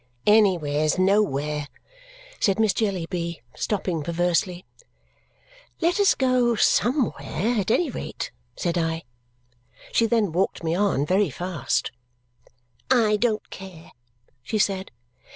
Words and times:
"Anywhere's 0.25 0.97
nowhere," 0.97 1.67
said 2.39 2.59
Miss 2.59 2.73
Jellyby, 2.73 3.43
stopping 3.55 4.01
perversely. 4.01 4.65
"Let 5.79 5.99
us 5.99 6.15
go 6.15 6.55
somewhere 6.55 7.57
at 7.59 7.69
any 7.69 7.91
rate," 7.91 8.31
said 8.55 8.79
I. 8.79 9.03
She 9.91 10.07
then 10.07 10.31
walked 10.31 10.63
me 10.63 10.73
on 10.73 11.05
very 11.05 11.29
fast. 11.29 11.91
"I 12.89 13.15
don't 13.15 13.47
care!" 13.51 13.91
she 14.41 14.57
said. 14.57 14.89